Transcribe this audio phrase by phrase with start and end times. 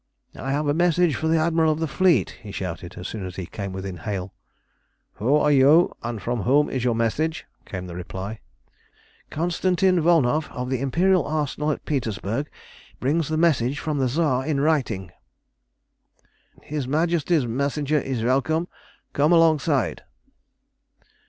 [0.35, 3.35] "I have a message for the Admiral of the fleet," he shouted, as soon as
[3.35, 4.33] he came within hail.
[5.17, 8.39] "Who are you, and from whom is your message?" came the reply.
[9.29, 12.49] "Konstantin Volnow, of the Imperial Arsenal at Petersburg,
[12.99, 15.11] brings the message from the Tsar in writing.'
[16.63, 18.69] "His Majesty's messenger is welcome.
[19.13, 20.01] Come alongside."